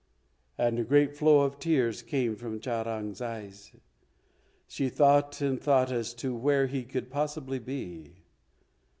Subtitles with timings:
[0.57, 3.71] And a great flow of tears came from Charan's eyes.
[4.65, 8.15] She thought and thought as to where he could possibly be.